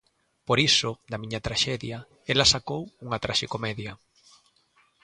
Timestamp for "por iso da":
0.47-1.17